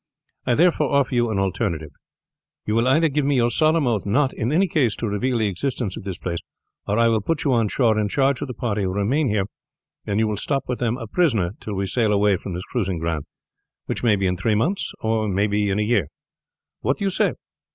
I 0.47 0.55
therefore 0.55 0.91
offer 0.95 1.13
you 1.13 1.29
an 1.29 1.37
alternative. 1.37 1.91
You 2.65 2.73
will 2.73 2.87
either 2.87 3.07
give 3.07 3.23
me 3.23 3.35
your 3.35 3.51
solemn 3.51 3.85
oath 3.85 4.03
not 4.03 4.33
in 4.33 4.51
any 4.51 4.67
case 4.67 4.95
to 4.95 5.07
reveal 5.07 5.37
the 5.37 5.45
existence 5.45 5.95
of 5.95 6.05
this 6.05 6.17
place, 6.17 6.39
or 6.87 6.97
I 6.97 7.07
will 7.07 7.21
put 7.21 7.43
you 7.43 7.53
on 7.53 7.67
shore 7.67 7.99
in 7.99 8.09
charge 8.09 8.41
of 8.41 8.47
the 8.47 8.55
party 8.55 8.81
who 8.81 8.91
remain 8.91 9.27
here, 9.27 9.45
and 10.07 10.19
you 10.19 10.27
will 10.27 10.37
stop 10.37 10.63
with 10.67 10.79
them 10.79 10.97
a 10.97 11.05
prisoner 11.05 11.51
till 11.59 11.75
we 11.75 11.85
sail 11.85 12.11
away 12.11 12.35
from 12.35 12.53
this 12.55 12.65
cruising 12.71 12.97
ground, 12.97 13.25
which 13.85 14.01
may 14.03 14.15
be 14.15 14.25
in 14.25 14.37
three 14.37 14.55
months 14.55 14.91
or 15.01 15.27
may 15.27 15.45
be 15.45 15.69
in 15.69 15.77
a 15.77 15.83
year. 15.83 16.07
What 16.79 16.97
do 16.97 17.03
you 17.05 17.11
say? 17.11 17.33